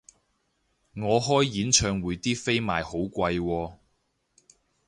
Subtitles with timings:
[0.95, 3.77] 我開演唱會啲飛賣好貴喎